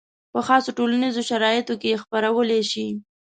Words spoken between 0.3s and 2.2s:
په خاصو ټولنیزو شرایطو کې یې